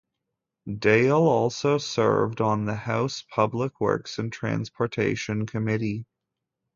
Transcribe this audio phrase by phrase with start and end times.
[0.79, 6.07] Dale also served on the House Public Works and Transportation Committee.